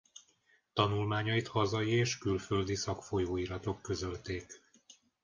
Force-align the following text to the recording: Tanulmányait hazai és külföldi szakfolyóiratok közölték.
Tanulmányait 0.73 1.47
hazai 1.47 1.89
és 1.89 2.17
külföldi 2.17 2.75
szakfolyóiratok 2.75 3.81
közölték. 3.81 4.45